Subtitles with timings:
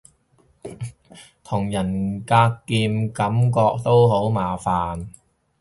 [1.43, 5.07] 同人格劍感覺都好麻煩